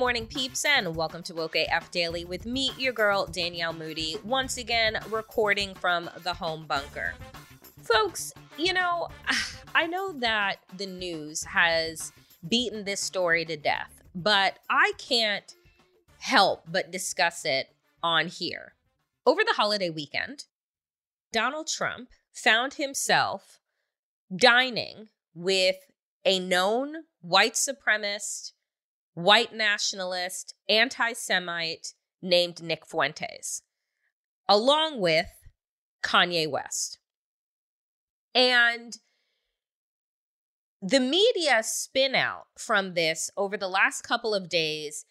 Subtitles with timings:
[0.00, 4.56] morning, peeps, and welcome to Woke AF Daily with me, your girl, Danielle Moody, once
[4.56, 7.12] again recording from the home bunker.
[7.82, 9.08] Folks, you know,
[9.74, 12.12] I know that the news has
[12.48, 15.54] beaten this story to death, but I can't
[16.18, 17.68] help but discuss it
[18.02, 18.72] on here.
[19.26, 20.44] Over the holiday weekend,
[21.30, 23.60] Donald Trump found himself
[24.34, 25.76] dining with
[26.24, 28.52] a known white supremacist
[29.14, 33.62] white nationalist, anti Semite named Nick Fuentes,
[34.48, 35.30] along with
[36.02, 36.98] Kanye West.
[38.34, 38.96] And
[40.82, 45.04] the media spin out from this over the last couple of days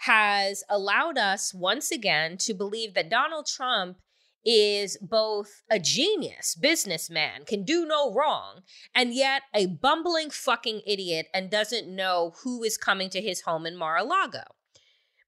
[0.00, 3.98] has allowed us once again to believe that Donald Trump
[4.46, 8.60] is both a genius businessman, can do no wrong,
[8.94, 13.66] and yet a bumbling fucking idiot and doesn't know who is coming to his home
[13.66, 14.44] in Mar a Lago.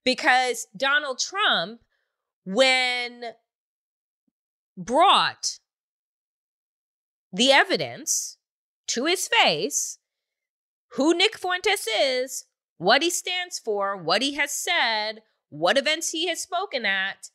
[0.05, 1.81] Because Donald Trump,
[2.45, 3.25] when
[4.77, 5.59] brought
[7.33, 8.39] the evidence
[8.87, 9.99] to his face,
[10.93, 12.45] who Nick Fuentes is,
[12.79, 17.31] what he stands for, what he has said, what events he has spoken at,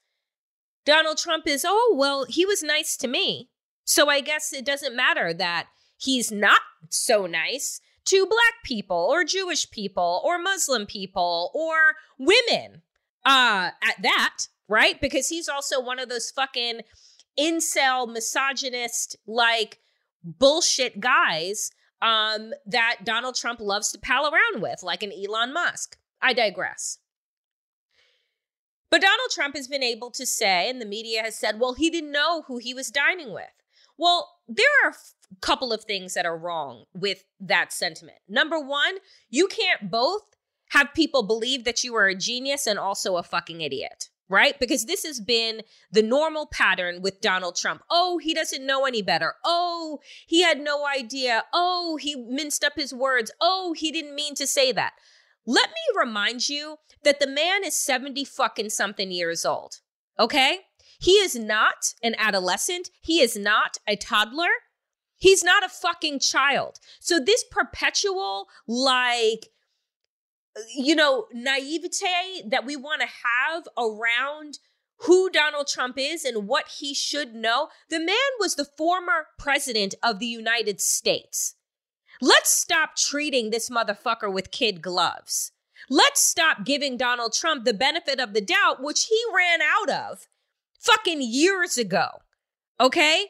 [0.86, 3.50] Donald Trump is, oh, well, he was nice to me.
[3.86, 5.68] So I guess it doesn't matter that
[5.98, 12.82] he's not so nice to black people or Jewish people or Muslim people or women.
[13.26, 15.00] Uh at that, right?
[15.00, 16.82] Because he's also one of those fucking
[17.40, 19.80] incel misogynist like
[20.24, 25.98] bullshit guys um that Donald Trump loves to pal around with like an Elon Musk.
[26.22, 27.00] I digress.
[28.94, 31.90] But Donald Trump has been able to say, and the media has said, well, he
[31.90, 33.50] didn't know who he was dining with.
[33.98, 38.20] Well, there are a couple of things that are wrong with that sentiment.
[38.30, 38.98] Number one,
[39.31, 40.22] you can't both
[40.74, 44.59] have people believe that you are a genius and also a fucking idiot, right?
[44.59, 47.81] Because this has been the normal pattern with Donald Trump.
[47.90, 49.34] Oh, he doesn't know any better.
[49.44, 51.46] Oh, he had no idea.
[51.52, 53.31] Oh, he minced up his words.
[53.42, 54.94] Oh, he didn't mean to say that.
[55.46, 59.80] Let me remind you that the man is 70 fucking something years old.
[60.20, 60.59] Okay?
[61.00, 62.90] He is not an adolescent.
[63.02, 64.52] He is not a toddler.
[65.18, 66.80] He's not a fucking child.
[67.00, 69.48] So this perpetual, like,
[70.76, 74.60] you know, naivete that we want to have around
[75.00, 77.69] who Donald Trump is and what he should know.
[77.90, 81.56] The man was the former president of the United States.
[82.24, 85.52] Let's stop treating this motherfucker with kid gloves.
[85.90, 90.30] Let's stop giving Donald Trump the benefit of the doubt, which he ran out of
[90.80, 92.22] fucking years ago.
[92.80, 93.25] Okay?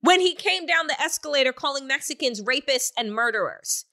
[0.00, 3.84] When he came down the escalator calling Mexicans rapists and murderers.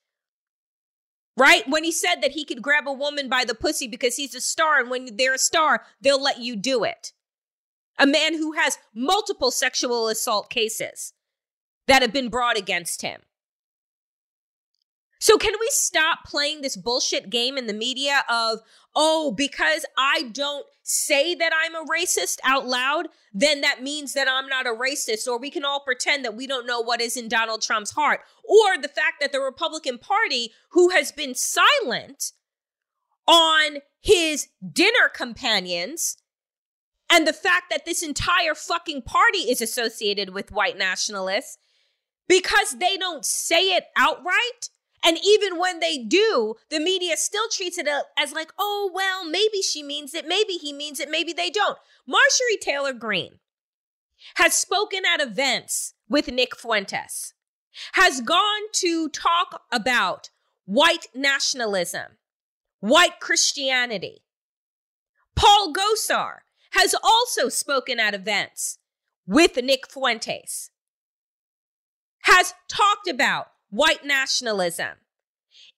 [1.38, 1.70] Right?
[1.70, 4.42] When he said that he could grab a woman by the pussy because he's a
[4.42, 7.14] star, and when they're a star, they'll let you do it.
[8.00, 11.14] A man who has multiple sexual assault cases
[11.86, 13.22] that have been brought against him.
[15.20, 18.60] So, can we stop playing this bullshit game in the media of,
[18.96, 24.28] oh, because I don't say that I'm a racist out loud, then that means that
[24.30, 27.18] I'm not a racist, or we can all pretend that we don't know what is
[27.18, 32.32] in Donald Trump's heart, or the fact that the Republican Party, who has been silent
[33.28, 36.18] on his dinner companions,
[37.10, 41.58] and the fact that this entire fucking party is associated with white nationalists,
[42.28, 44.70] because they don't say it outright
[45.06, 47.88] and even when they do, the media still treats it
[48.18, 51.78] as like, oh, well, maybe she means it, maybe he means it, maybe they don't.
[52.08, 53.40] Marjorie Taylor Greene
[54.38, 57.36] has spoken at events with Nick Fuentes,
[57.94, 60.32] has gone to talk about
[60.66, 62.18] white nationalism,
[62.80, 64.24] white Christianity.
[65.36, 66.38] Paul Gosar
[66.72, 68.80] has also spoken at events
[69.28, 70.72] with Nick Fuentes,
[72.22, 74.98] has talked about white nationalism.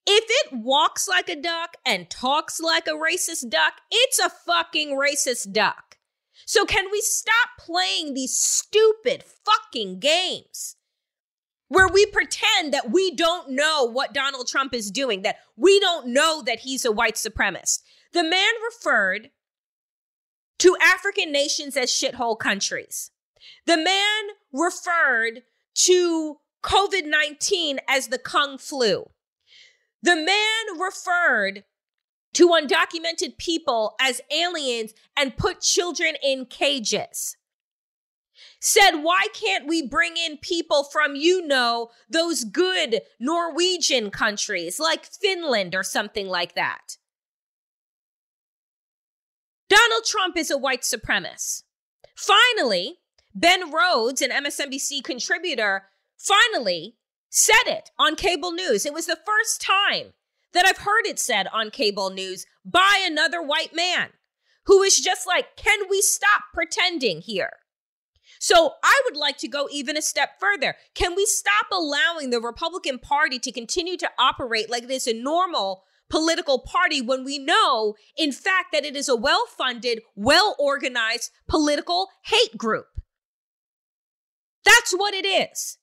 [0.05, 4.91] If it walks like a duck and talks like a racist duck, it's a fucking
[4.91, 5.97] racist duck.
[6.45, 10.77] So, can we stop playing these stupid fucking games
[11.67, 16.07] where we pretend that we don't know what Donald Trump is doing, that we don't
[16.07, 17.81] know that he's a white supremacist?
[18.13, 19.31] The man referred
[20.59, 23.11] to African nations as shithole countries.
[23.65, 24.23] The man
[24.53, 25.43] referred
[25.75, 29.05] to COVID 19 as the Kung flu.
[30.01, 31.63] The man referred
[32.33, 37.35] to undocumented people as aliens and put children in cages.
[38.59, 45.05] Said, why can't we bring in people from, you know, those good Norwegian countries like
[45.05, 46.97] Finland or something like that?
[49.69, 51.63] Donald Trump is a white supremacist.
[52.15, 52.99] Finally,
[53.33, 55.83] Ben Rhodes, an MSNBC contributor,
[56.17, 56.95] finally
[57.29, 58.85] said it on cable news.
[58.85, 60.13] It was the first time
[60.53, 64.09] that I've heard it said on cable news by another white man
[64.65, 67.51] who is just like, can we stop pretending here?
[68.39, 70.75] So I would like to go even a step further.
[70.93, 75.13] Can we stop allowing the Republican Party to continue to operate like it is a
[75.13, 80.55] normal political party when we know, in fact, that it is a well funded, well
[80.59, 82.87] organized political hate group?
[84.63, 85.77] That's what it is.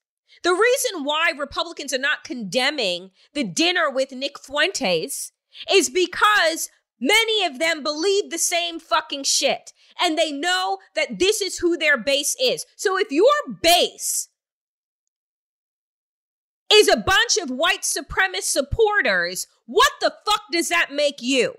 [0.45, 5.33] The reason why Republicans are not condemning the dinner with Nick Fuentes
[5.73, 6.69] is because
[7.01, 9.73] many of them believe the same fucking shit.
[10.01, 12.67] And they know that this is who their base is.
[12.77, 13.33] So if your
[13.63, 14.29] base
[16.71, 21.55] is a bunch of white supremacist supporters, what the fuck does that make you?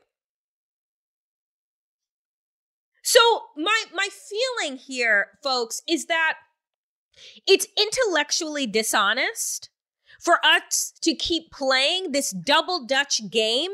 [3.02, 3.20] So
[3.56, 6.38] my my feeling here folks is that
[7.48, 9.70] it's intellectually dishonest
[10.20, 13.72] for us to keep playing this double Dutch game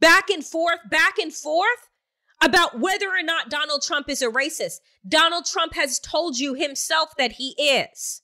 [0.00, 1.88] back and forth, back and forth
[2.42, 4.80] about whether or not Donald Trump is a racist.
[5.06, 8.22] Donald Trump has told you himself that he is.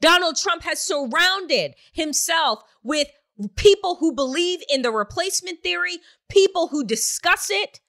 [0.00, 3.08] Donald Trump has surrounded himself with
[3.56, 7.80] people who believe in the replacement theory, people who discuss it.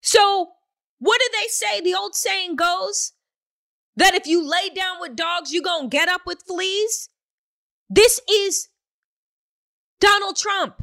[0.00, 0.52] So,
[0.98, 1.80] what do they say?
[1.80, 3.12] The old saying goes
[3.96, 7.08] that if you lay down with dogs, you're going to get up with fleas?
[7.88, 8.68] This is
[10.00, 10.82] Donald Trump.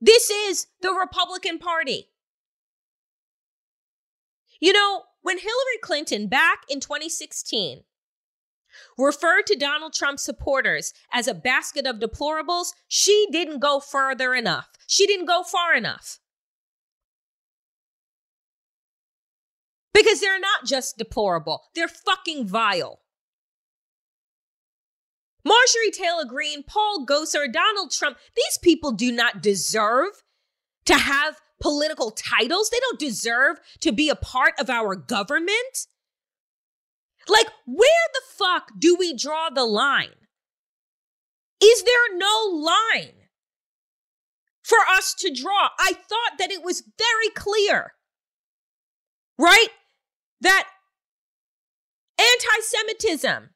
[0.00, 2.10] This is the Republican Party.
[4.60, 7.84] You know, when Hillary Clinton back in 2016
[8.98, 14.68] referred to Donald Trump supporters as a basket of deplorables, she didn't go further enough.
[14.86, 16.18] She didn't go far enough.
[19.94, 23.00] Because they're not just deplorable, they're fucking vile.
[25.44, 30.22] Marjorie Taylor Greene, Paul Gosar, Donald Trump, these people do not deserve
[30.86, 32.70] to have political titles.
[32.70, 35.86] They don't deserve to be a part of our government.
[37.28, 40.16] Like, where the fuck do we draw the line?
[41.62, 43.14] Is there no line
[44.62, 45.68] for us to draw?
[45.78, 47.92] I thought that it was very clear,
[49.38, 49.68] right?
[50.40, 50.68] That
[52.18, 53.50] anti Semitism,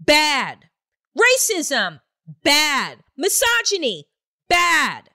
[0.00, 0.66] bad.
[1.16, 2.00] Racism,
[2.42, 2.98] bad.
[3.16, 4.08] Misogyny,
[4.48, 5.10] bad.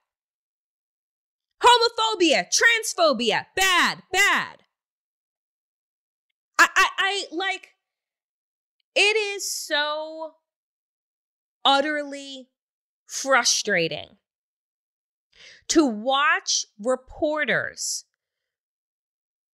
[1.63, 4.57] Homophobia, transphobia, bad, bad.
[6.59, 7.69] I, I, I like,
[8.95, 10.33] it is so
[11.65, 12.49] utterly
[13.05, 14.17] frustrating
[15.69, 18.05] to watch reporters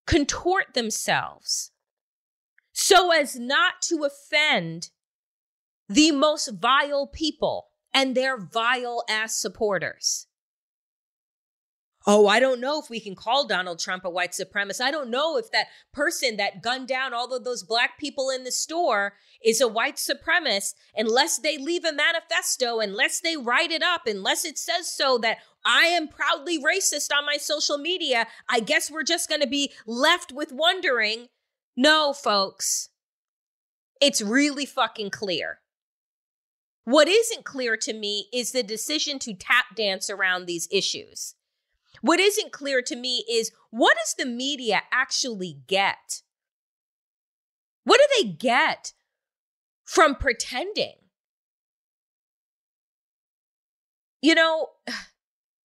[0.05, 1.71] contort themselves
[2.73, 4.89] so as not to offend
[5.87, 10.27] the most vile people and their vile ass supporters.
[12.05, 14.81] Oh, I don't know if we can call Donald Trump a white supremacist.
[14.81, 18.43] I don't know if that person that gunned down all of those black people in
[18.43, 23.81] the store is a white supremacist unless they leave a manifesto, unless they write it
[23.81, 28.27] up, unless it says so that I am proudly racist on my social media.
[28.49, 31.29] I guess we're just going to be left with wondering.
[31.77, 32.89] No, folks.
[34.01, 35.59] It's really fucking clear.
[36.83, 41.35] What isn't clear to me is the decision to tap dance around these issues.
[42.03, 46.21] What isn't clear to me is what does the media actually get?
[47.85, 48.91] What do they get
[49.85, 50.95] from pretending?
[54.21, 54.67] You know,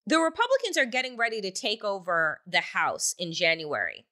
[0.06, 4.06] the Republicans are getting ready to take over the House in January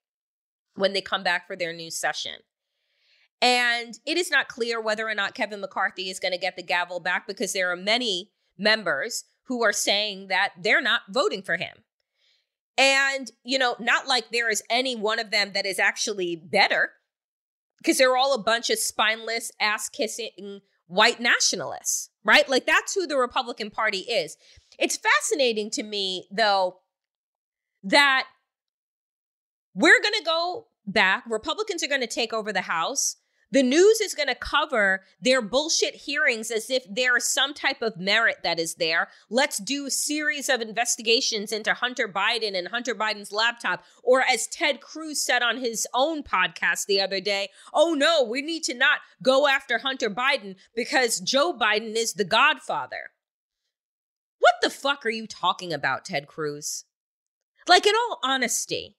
[0.74, 2.40] when they come back for their new session.
[3.40, 6.64] And it is not clear whether or not Kevin McCarthy is going to get the
[6.64, 11.56] gavel back because there are many members who are saying that they're not voting for
[11.56, 11.84] him.
[12.78, 16.90] And, you know, not like there is any one of them that is actually better
[17.78, 22.48] because they're all a bunch of spineless, ass kissing white nationalists, right?
[22.48, 24.36] Like that's who the Republican Party is.
[24.78, 26.78] It's fascinating to me, though,
[27.82, 28.26] that
[29.74, 31.24] we're going to go back.
[31.28, 33.16] Republicans are going to take over the House.
[33.52, 37.80] The news is going to cover their bullshit hearings as if there is some type
[37.80, 39.08] of merit that is there.
[39.30, 43.84] Let's do a series of investigations into Hunter Biden and Hunter Biden's laptop.
[44.02, 48.42] Or as Ted Cruz said on his own podcast the other day, oh no, we
[48.42, 53.10] need to not go after Hunter Biden because Joe Biden is the godfather.
[54.40, 56.84] What the fuck are you talking about, Ted Cruz?
[57.68, 58.96] Like, in all honesty,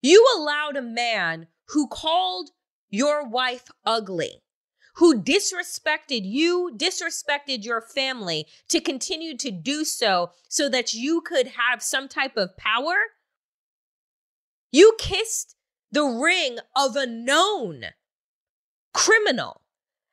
[0.00, 2.50] you allowed a man who called
[2.88, 4.42] your wife ugly,
[4.96, 11.48] who disrespected you, disrespected your family to continue to do so so that you could
[11.48, 12.94] have some type of power?
[14.72, 15.56] You kissed
[15.92, 17.84] the ring of a known
[18.92, 19.62] criminal.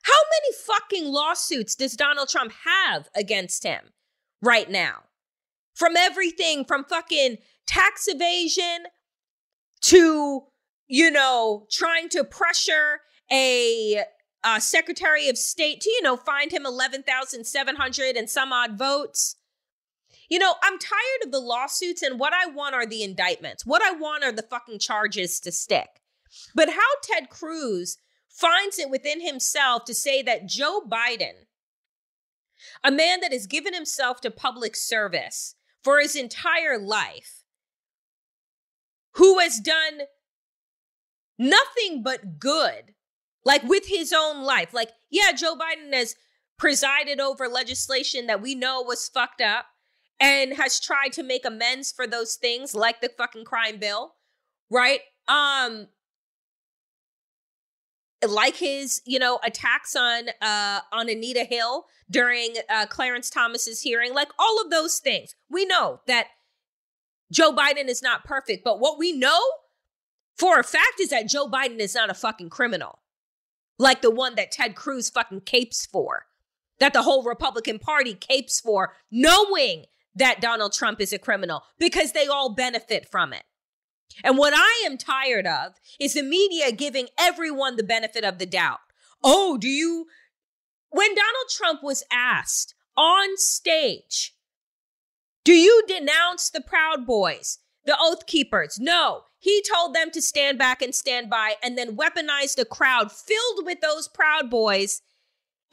[0.03, 3.91] How many fucking lawsuits does Donald Trump have against him
[4.41, 5.03] right now?
[5.73, 8.85] From everything from fucking tax evasion
[9.81, 10.43] to
[10.93, 14.03] you know, trying to pressure a
[14.59, 19.37] Secretary of State to, you know, find him 11,700 and some odd votes.
[20.29, 23.65] You know, I'm tired of the lawsuits, and what I want are the indictments.
[23.65, 25.99] What I want are the fucking charges to stick.
[26.53, 27.97] But how Ted Cruz
[28.29, 31.47] finds it within himself to say that Joe Biden,
[32.83, 37.45] a man that has given himself to public service for his entire life,
[39.13, 40.01] who has done
[41.43, 42.93] nothing but good,
[43.45, 44.73] like with his own life.
[44.73, 46.15] Like, yeah, Joe Biden has
[46.57, 49.65] presided over legislation that we know was fucked up
[50.19, 54.15] and has tried to make amends for those things, like the fucking crime bill,
[54.71, 55.01] right?
[55.27, 55.87] Um,
[58.25, 64.13] like his, you know, attacks on uh on Anita Hill during uh Clarence Thomas's hearing,
[64.13, 65.35] like all of those things.
[65.49, 66.27] We know that
[67.31, 69.41] Joe Biden is not perfect, but what we know
[70.37, 72.99] for a fact is that Joe Biden is not a fucking criminal
[73.79, 76.25] like the one that Ted Cruz fucking capes for,
[76.79, 79.85] that the whole Republican Party capes for, knowing
[80.15, 83.43] that Donald Trump is a criminal because they all benefit from it.
[84.23, 88.45] And what I am tired of is the media giving everyone the benefit of the
[88.45, 88.79] doubt.
[89.23, 90.05] Oh, do you?
[90.89, 94.35] When Donald Trump was asked on stage,
[95.43, 98.79] do you denounce the Proud Boys, the Oath Keepers?
[98.79, 99.23] No.
[99.39, 103.65] He told them to stand back and stand by and then weaponized a crowd filled
[103.65, 105.01] with those Proud Boys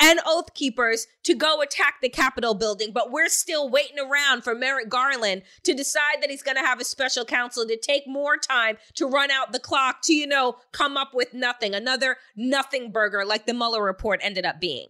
[0.00, 2.90] and Oath Keepers to go attack the Capitol building.
[2.92, 6.80] But we're still waiting around for Merrick Garland to decide that he's going to have
[6.80, 10.56] a special counsel to take more time to run out the clock to, you know,
[10.72, 11.74] come up with nothing.
[11.74, 14.88] Another nothing burger like the Mueller report ended up being.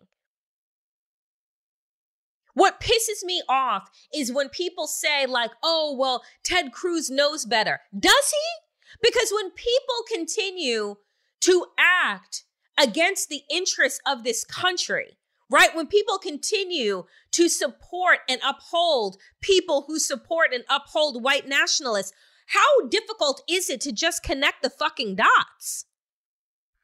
[2.55, 7.81] What pisses me off is when people say, like, oh, well, Ted Cruz knows better.
[7.97, 8.99] Does he?
[9.03, 10.97] Because when people continue
[11.41, 12.45] to act
[12.79, 15.19] against the interests of this country,
[15.51, 15.75] right?
[15.75, 22.13] When people continue to support and uphold people who support and uphold white nationalists,
[22.47, 25.85] how difficult is it to just connect the fucking dots?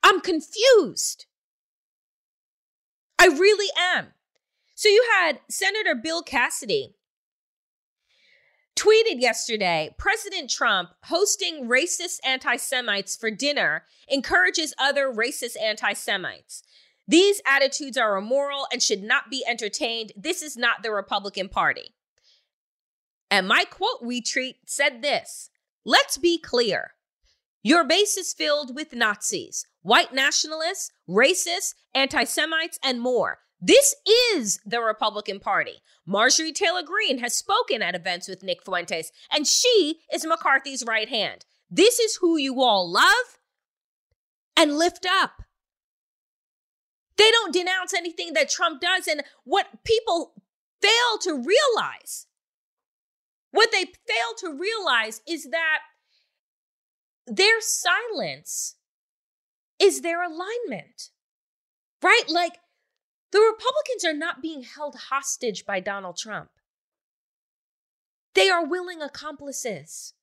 [0.02, 1.26] I'm confused.
[3.18, 4.08] I really am.
[4.76, 6.94] So you had Senator Bill Cassidy
[8.76, 16.62] tweeted yesterday President Trump hosting racist anti Semites for dinner encourages other racist anti Semites.
[17.08, 20.12] These attitudes are immoral and should not be entertained.
[20.14, 21.94] This is not the Republican Party.
[23.30, 25.48] And my quote retweet said this
[25.86, 26.90] Let's be clear.
[27.62, 33.38] Your base is filled with Nazis, white nationalists, racists, anti Semites, and more.
[33.60, 33.94] This
[34.32, 35.82] is the Republican Party.
[36.04, 41.08] Marjorie Taylor Greene has spoken at events with Nick Fuentes, and she is McCarthy's right
[41.08, 41.44] hand.
[41.70, 43.38] This is who you all love
[44.56, 45.42] and lift up.
[47.16, 49.08] They don't denounce anything that Trump does.
[49.08, 50.34] And what people
[50.82, 52.26] fail to realize,
[53.52, 55.78] what they fail to realize is that
[57.26, 58.76] their silence
[59.80, 61.10] is their alignment,
[62.02, 62.24] right?
[62.28, 62.58] Like
[63.36, 66.48] the Republicans are not being held hostage by Donald Trump.
[68.34, 70.14] They are willing accomplices.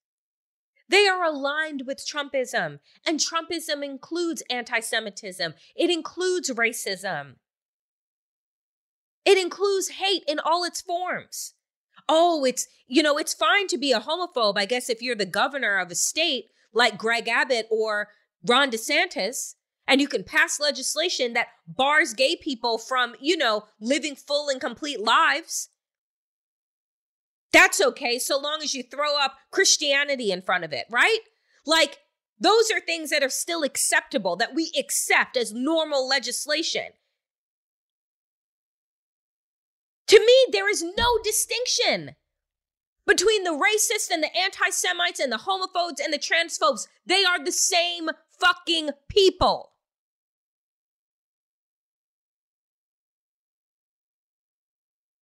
[0.89, 7.35] They are aligned with Trumpism, and Trumpism includes anti Semitism, it includes racism,
[9.25, 11.53] it includes hate in all its forms.
[12.09, 15.27] Oh, it's, you know, it's fine to be a homophobe, I guess, if you're the
[15.27, 18.07] governor of a state like Greg Abbott or
[18.43, 19.53] Ron DeSantis
[19.87, 24.61] and you can pass legislation that bars gay people from, you know, living full and
[24.61, 25.69] complete lives.
[27.51, 31.19] That's okay so long as you throw up Christianity in front of it, right?
[31.65, 31.99] Like,
[32.39, 36.87] those are things that are still acceptable, that we accept as normal legislation.
[40.07, 42.15] To me, there is no distinction
[43.05, 46.87] between the racists and the anti Semites and the homophobes and the transphobes.
[47.05, 48.09] They are the same
[48.39, 49.72] fucking people.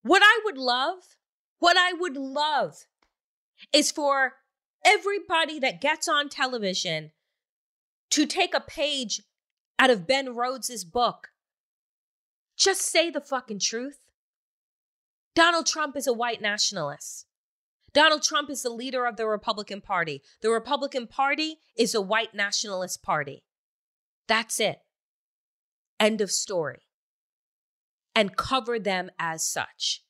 [0.04, 1.16] What I would love,
[1.60, 2.86] what I would love
[3.72, 4.34] is for
[4.86, 7.12] everybody that gets on television
[8.10, 9.22] to take a page
[9.78, 11.30] out of Ben Rhodes's book.
[12.58, 14.00] Just say the fucking truth.
[15.36, 17.26] Donald Trump is a white nationalist.
[17.94, 20.22] Donald Trump is the leader of the Republican Party.
[20.42, 23.44] The Republican Party is a white nationalist party.
[24.28, 24.80] That's it.
[26.00, 26.80] End of story
[28.16, 30.04] and cover them as such.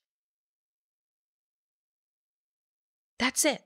[3.19, 3.61] That's it.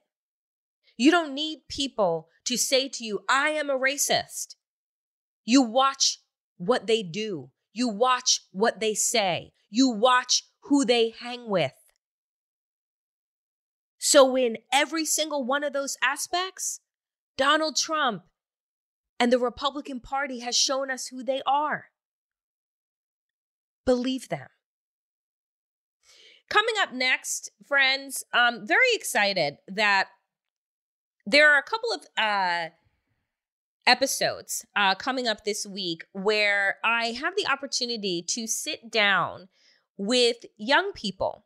[0.97, 4.55] You don't need people to say to you, I am a racist.
[5.45, 6.19] You watch
[6.57, 11.73] what they do, you watch what they say, you watch who they hang with.
[13.97, 16.79] So, in every single one of those aspects,
[17.37, 18.23] Donald Trump
[19.19, 21.85] and the Republican Party has shown us who they are.
[23.85, 24.47] Believe them.
[26.49, 30.07] Coming up next, friends, I'm very excited that
[31.25, 32.69] there are a couple of uh,
[33.87, 39.47] episodes uh, coming up this week where I have the opportunity to sit down
[39.97, 41.45] with young people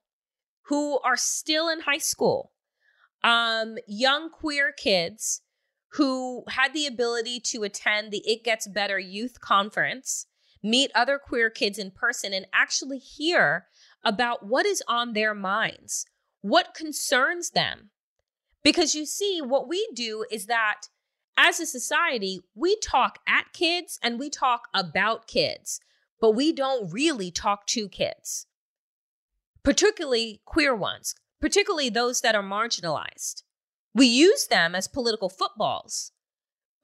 [0.64, 2.52] who are still in high school,
[3.24, 5.42] um, young queer kids
[5.94, 10.28] who had the ability to attend the It Gets Better Youth Conference
[10.62, 13.66] meet other queer kids in person, and actually hear
[14.04, 16.06] about what is on their minds,
[16.42, 17.92] what concerns them.
[18.64, 20.84] Because you see, what we do is that
[21.38, 25.80] as a society, we talk at kids and we talk about kids,
[26.20, 28.46] but we don't really talk to kids,
[29.64, 33.44] particularly queer ones, particularly those that are marginalized.
[33.94, 36.12] We use them as political footballs,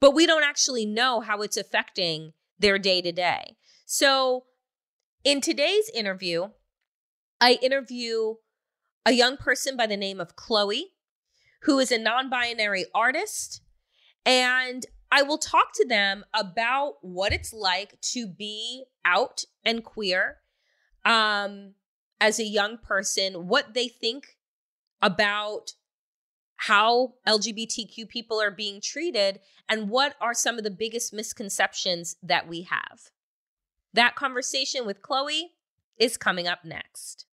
[0.00, 3.56] but we don't actually know how it's affecting their day to day.
[3.88, 4.46] So,
[5.22, 6.48] in today's interview,
[7.40, 8.34] I interview
[9.06, 10.94] a young person by the name of Chloe,
[11.62, 13.62] who is a non binary artist.
[14.24, 20.38] And I will talk to them about what it's like to be out and queer
[21.04, 21.74] um,
[22.20, 24.36] as a young person, what they think
[25.00, 25.74] about
[26.56, 32.48] how LGBTQ people are being treated, and what are some of the biggest misconceptions that
[32.48, 33.12] we have.
[33.96, 35.52] That conversation with Chloe
[35.98, 37.24] is coming up next.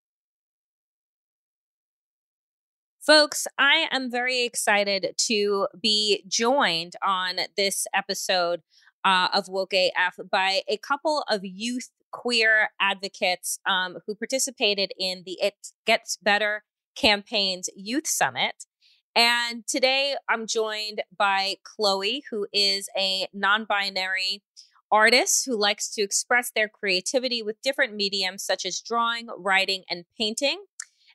[3.01, 8.61] Folks, I am very excited to be joined on this episode
[9.03, 15.23] uh, of Woke AF by a couple of youth queer advocates um, who participated in
[15.25, 16.63] the It Gets Better
[16.95, 18.67] campaign's Youth Summit.
[19.13, 24.43] And today I'm joined by Chloe, who is a non binary
[24.93, 30.05] artists who likes to express their creativity with different mediums such as drawing, writing, and
[30.17, 30.65] painting.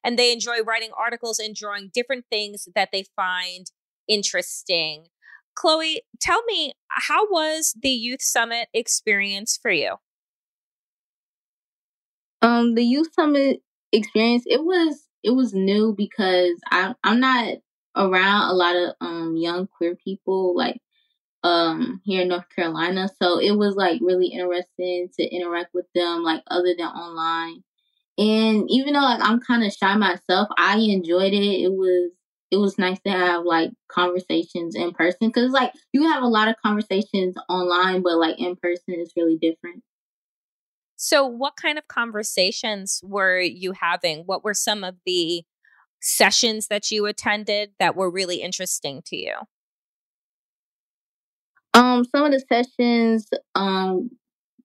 [0.03, 3.71] And they enjoy writing articles and drawing different things that they find
[4.09, 5.07] interesting.
[5.55, 9.97] Chloe, tell me, how was the Youth Summit experience for you?
[12.43, 13.63] Um, the youth summit
[13.93, 17.57] experience it was it was new because I I'm not
[17.97, 20.81] around a lot of um young queer people like
[21.49, 26.23] um here in North Carolina, so it was like really interesting to interact with them
[26.23, 27.63] like other than online.
[28.19, 31.63] And even though like I'm kind of shy myself, I enjoyed it.
[31.63, 32.13] It was
[32.51, 36.49] it was nice to have like conversations in person because like you have a lot
[36.49, 39.83] of conversations online, but like in person is really different.
[40.97, 44.25] So, what kind of conversations were you having?
[44.27, 45.45] What were some of the
[46.01, 49.35] sessions that you attended that were really interesting to you?
[51.79, 54.11] Um, some of the sessions um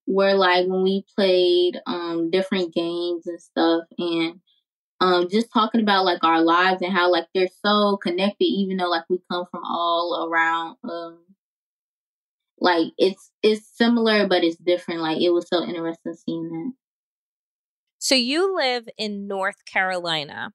[0.07, 4.39] were like when we played um different games and stuff and
[4.99, 8.89] um just talking about like our lives and how like they're so connected even though
[8.89, 11.19] like we come from all around um
[12.59, 16.73] like it's it's similar but it's different like it was so interesting seeing that.
[17.99, 20.51] So you live in north carolina.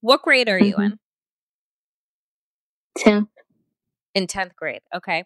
[0.00, 0.82] What grade are you mm-hmm.
[0.82, 0.98] in?
[2.98, 3.28] 10th
[4.14, 5.24] in 10th grade okay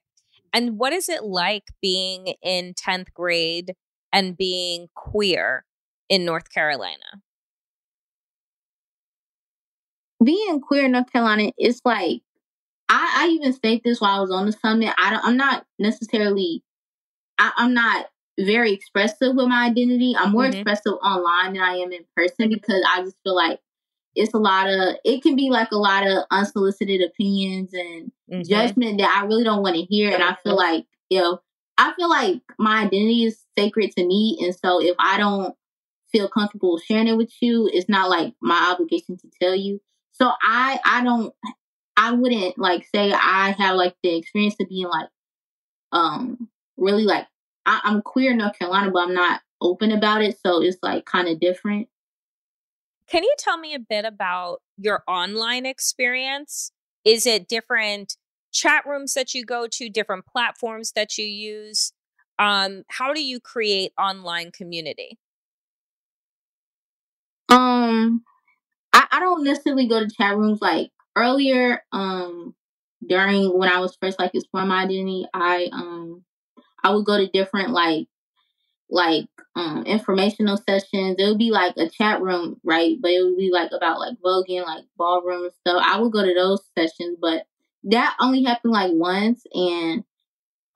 [0.53, 3.75] and what is it like being in 10th grade
[4.13, 5.65] and being queer
[6.09, 7.23] in north carolina
[10.25, 12.23] being queer in north carolina is like
[12.93, 14.93] I, I even state this while I was on the summit.
[15.03, 16.63] I don't, I'm not necessarily,
[17.39, 18.07] I, am not
[18.39, 20.15] very expressive with my identity.
[20.17, 20.53] I'm more mm-hmm.
[20.61, 23.61] expressive online than I am in person because I just feel like
[24.15, 28.43] it's a lot of, it can be like a lot of unsolicited opinions and mm-hmm.
[28.43, 30.13] judgment that I really don't want to hear.
[30.13, 31.41] And I feel like, you know,
[31.79, 34.39] I feel like my identity is sacred to me.
[34.43, 35.55] And so if I don't
[36.13, 39.81] feel comfortable sharing it with you, it's not like my obligation to tell you.
[40.13, 41.35] So I I don't
[41.97, 45.09] I wouldn't like say I have like the experience of being like
[45.91, 47.27] um really like
[47.65, 51.05] I, I'm queer in North Carolina, but I'm not open about it, so it's like
[51.07, 51.89] kind of different.
[53.13, 56.73] Can you tell me a bit about your online experience?
[57.05, 58.17] Is it different
[58.55, 61.93] chat rooms that you go to, different platforms that you use?
[62.39, 65.19] Um, how do you create online community?
[67.51, 68.23] Um,
[68.95, 72.55] I, I don't necessarily go to chat rooms like earlier, um,
[73.07, 76.25] during when I was first like exploring my identity, I um
[76.83, 78.07] I would go to different like
[78.93, 79.27] like
[79.57, 81.17] um informational sessions.
[81.19, 82.97] It would be like a chat room, right?
[83.01, 85.83] But it would be like about like voguing, like ballroom and stuff.
[85.85, 87.47] I would go to those sessions, but
[87.85, 90.05] that only happened like once and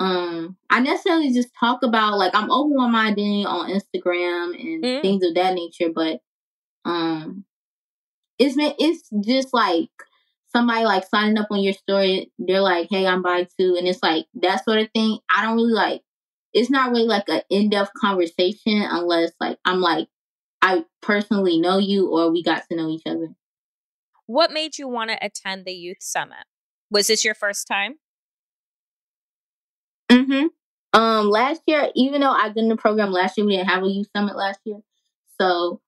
[0.01, 4.83] um I necessarily just talk about like I'm open on my identity on Instagram and
[4.83, 5.03] mm-hmm.
[5.03, 6.21] things of that nature, but
[6.85, 7.45] um
[8.39, 9.91] it's it's just like
[10.49, 14.03] somebody like signing up on your story, they're like, "Hey, I'm bi too," and it's
[14.03, 15.19] like that sort of thing.
[15.35, 16.03] I don't really like.
[16.57, 20.09] It's not really like an in depth conversation unless like I'm like
[20.63, 23.29] I personally know you or we got to know each other.
[24.25, 26.47] What made you want to attend the youth summit?
[26.91, 27.97] Was this your first time?
[30.11, 30.47] Mm-hmm.
[30.99, 33.85] Um, last year, even though I did in the program last year, we didn't have
[33.85, 34.79] a youth summit last year.
[35.39, 35.83] So,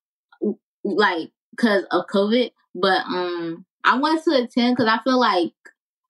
[0.84, 2.50] like, because of COVID.
[2.74, 5.52] But um, I wanted to attend because I feel like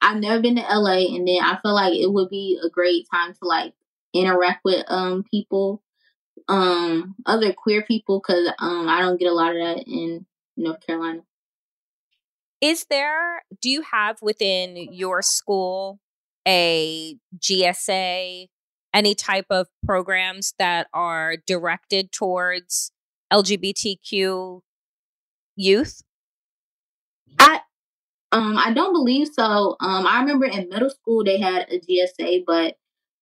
[0.02, 3.06] I've never been to LA, and then I feel like it would be a great
[3.12, 3.72] time to like
[4.14, 5.82] interact with um people,
[6.48, 10.84] um other queer people because um I don't get a lot of that in North
[10.86, 11.22] Carolina.
[12.60, 13.42] Is there?
[13.60, 16.00] Do you have within your school
[16.46, 18.48] a GSA?
[18.94, 22.90] Any type of programs that are directed towards
[23.32, 24.62] LGBTQ
[25.56, 26.02] youth?
[27.38, 27.60] I
[28.32, 29.76] um, I don't believe so.
[29.80, 32.76] Um, I remember in middle school they had a GSA, but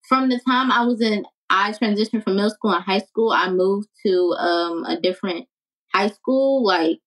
[0.09, 3.31] from the time I was in, I transitioned from middle school and high school.
[3.31, 5.47] I moved to um a different
[5.95, 6.65] high school.
[6.65, 6.99] Like,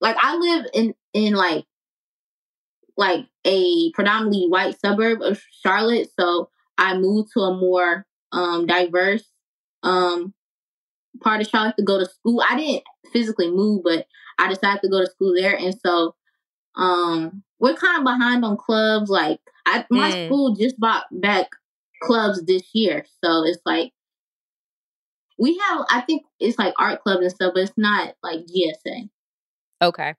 [0.00, 1.64] like I live in in like
[2.96, 9.24] like a predominantly white suburb of Charlotte, so I moved to a more um diverse
[9.82, 10.34] um
[11.20, 12.42] part of Charlotte to go to school.
[12.48, 14.06] I didn't physically move, but
[14.38, 16.14] I decided to go to school there, and so
[16.74, 19.10] um, we're kind of behind on clubs.
[19.10, 20.26] Like I, my mm.
[20.26, 21.48] school just bought back
[22.02, 23.92] clubs this year, so it's like
[25.38, 25.84] we have.
[25.90, 29.08] I think it's like art clubs and stuff, but it's not like GSA.
[29.82, 30.14] Okay.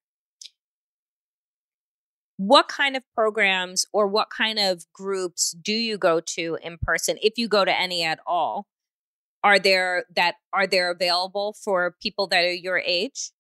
[2.38, 7.18] What kind of programs or what kind of groups do you go to in person,
[7.22, 8.68] if you go to any at all?
[9.44, 13.32] Are there that are there available for people that are your age?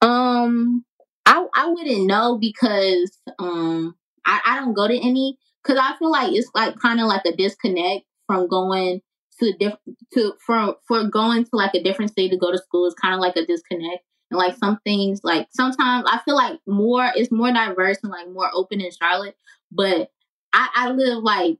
[0.00, 0.84] Um,
[1.26, 6.10] I I wouldn't know because um I, I don't go to any because I feel
[6.10, 9.02] like it's like kind of like a disconnect from going
[9.40, 12.86] to different to for for going to like a different state to go to school
[12.86, 14.04] is kind of like a disconnect.
[14.30, 18.28] And like some things, like sometimes I feel like more it's more diverse and like
[18.30, 19.36] more open in Charlotte,
[19.72, 20.10] but
[20.52, 21.58] I, I live like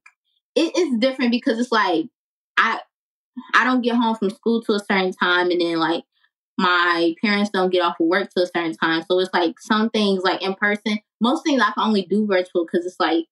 [0.55, 2.07] it, it's different because it's like
[2.57, 2.81] I
[3.55, 6.05] I don't get home from school to a certain time, and then like
[6.59, 9.03] my parents don't get off of work to a certain time.
[9.09, 10.99] So it's like some things like in person.
[11.21, 13.27] Most things I can only do virtual because it's like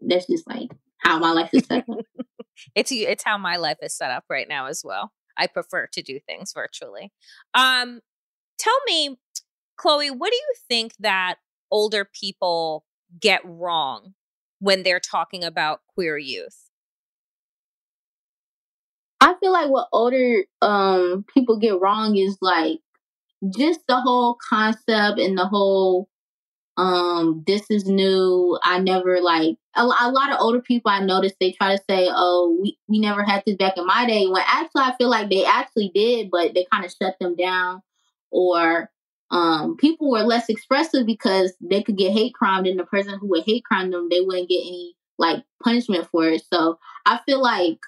[0.00, 1.98] that's just like how my life is set up.
[2.74, 5.12] it's it's how my life is set up right now as well.
[5.36, 7.12] I prefer to do things virtually.
[7.54, 8.00] Um,
[8.58, 9.18] tell me,
[9.76, 11.36] Chloe, what do you think that
[11.70, 12.84] older people
[13.18, 14.14] get wrong
[14.58, 16.70] when they're talking about queer youth?
[19.20, 22.80] I feel like what older um people get wrong is like
[23.56, 26.09] just the whole concept and the whole
[26.76, 28.58] um this is new.
[28.62, 32.08] I never like a, a, lot of older people i noticed they try to say
[32.10, 35.30] oh we, we never had this back in my day when actually i feel like
[35.30, 37.82] they actually did but they kind of shut them down.
[38.30, 38.90] Or
[39.30, 43.28] um people were less expressive because they could get hate crimed and the person who
[43.28, 46.42] would hate crime them they wouldn't get any like punishment for it.
[46.52, 47.78] So i feel like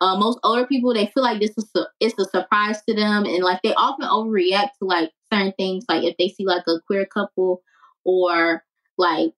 [0.00, 3.24] uh, most older people they feel like this is a, it's a surprise to them
[3.24, 6.80] and like they often overreact to like certain things like if they see like a
[6.86, 7.62] queer couple
[8.04, 8.62] or
[8.96, 9.32] like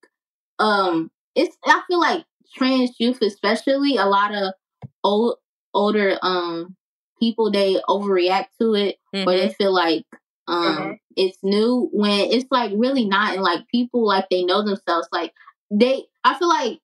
[0.58, 4.52] um it's i feel like trans youth especially a lot of
[5.04, 5.36] old
[5.74, 6.76] older um
[7.18, 9.28] people they overreact to it mm-hmm.
[9.28, 10.04] or they feel like
[10.48, 10.92] um mm-hmm.
[11.16, 15.32] it's new when it's like really not and like people like they know themselves like
[15.70, 16.78] they i feel like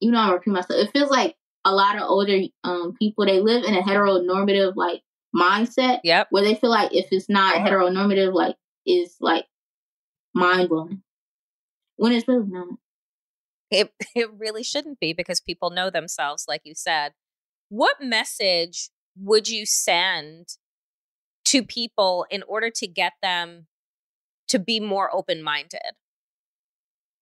[0.00, 3.40] you know i repeat myself it feels like a lot of older um, people they
[3.40, 5.02] live in a heteronormative like
[5.36, 6.00] mindset.
[6.04, 6.28] Yep.
[6.30, 8.56] Where they feel like if it's not heteronormative, like
[8.86, 9.44] is like
[10.36, 11.02] mind blowing.
[11.96, 12.68] When it's really not.
[13.70, 17.12] It it really shouldn't be because people know themselves, like you said.
[17.68, 20.56] What message would you send
[21.46, 23.66] to people in order to get them
[24.48, 25.94] to be more open minded?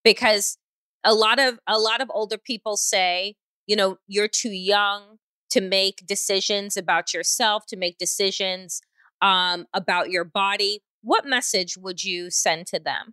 [0.02, 0.58] Because
[1.02, 5.18] a lot of a lot of older people say you know, you're too young
[5.50, 8.80] to make decisions about yourself, to make decisions
[9.22, 10.82] um, about your body.
[11.04, 13.12] What message would you send to them?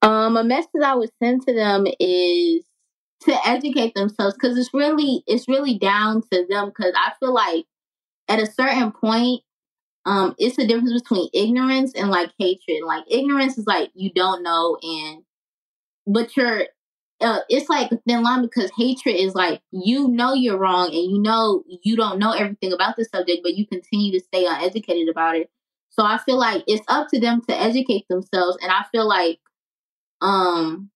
[0.00, 2.64] Um, a message I would send to them is
[3.24, 7.66] to educate themselves because it's really it's really down to them because I feel like
[8.28, 9.42] at a certain point
[10.06, 14.42] um it's the difference between ignorance and like hatred like ignorance is like you don't
[14.42, 15.22] know and
[16.06, 16.64] but you're
[17.22, 21.10] uh, it's like a thin line because hatred is like you know you're wrong and
[21.10, 25.08] you know you don't know everything about the subject, but you continue to stay uneducated
[25.08, 25.50] about it.
[25.90, 29.38] So I feel like it's up to them to educate themselves, and I feel like,
[30.20, 30.90] um,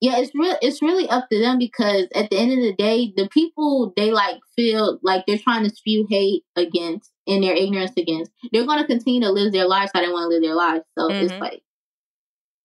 [0.00, 0.56] yeah, it's real.
[0.62, 4.10] It's really up to them because at the end of the day, the people they
[4.10, 8.80] like feel like they're trying to spew hate against and their ignorance against, they're going
[8.80, 10.84] to continue to live their lives how they want to live their lives.
[10.98, 11.24] So mm-hmm.
[11.24, 11.62] it's like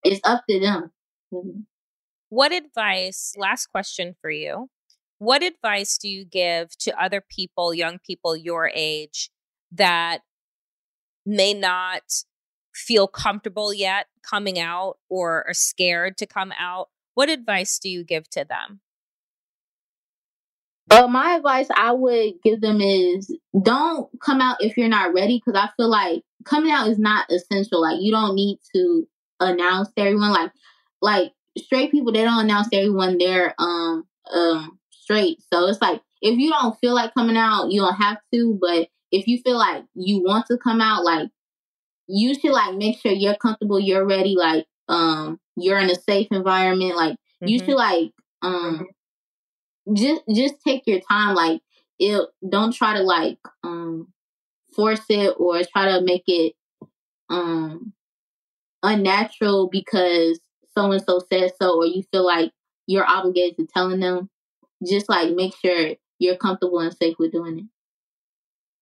[0.03, 0.91] it's up to them.
[1.33, 1.61] Mm-hmm.
[2.29, 4.69] What advice, last question for you,
[5.17, 9.29] what advice do you give to other people, young people your age,
[9.71, 10.19] that
[11.25, 12.03] may not
[12.73, 16.89] feel comfortable yet coming out or are scared to come out?
[17.13, 18.81] What advice do you give to them?
[20.89, 25.41] Uh, my advice I would give them is don't come out if you're not ready
[25.43, 27.81] because I feel like coming out is not essential.
[27.81, 29.07] Like you don't need to
[29.39, 30.31] announce to everyone.
[30.31, 30.51] Like
[31.01, 35.41] like straight people they don't announce everyone they're um um straight.
[35.51, 38.57] So it's like if you don't feel like coming out, you don't have to.
[38.59, 41.29] But if you feel like you want to come out, like
[42.07, 46.27] you should like make sure you're comfortable, you're ready, like um you're in a safe
[46.31, 46.95] environment.
[46.95, 47.47] Like mm-hmm.
[47.47, 48.87] you should like um
[49.93, 51.35] just just take your time.
[51.35, 51.61] Like
[51.99, 54.13] it don't try to like um
[54.75, 56.53] force it or try to make it
[57.29, 57.93] um
[58.83, 60.39] unnatural because
[60.77, 62.51] so and so said so, or you feel like
[62.85, 64.29] you're obligated to telling them,
[64.85, 67.65] just like make sure you're comfortable and safe with doing it.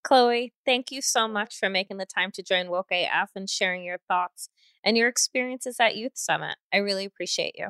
[0.04, 3.84] Chloe, thank you so much for making the time to join Woke AF and sharing
[3.84, 4.50] your thoughts
[4.84, 6.58] and your experiences at Youth Summit.
[6.72, 7.70] I really appreciate you.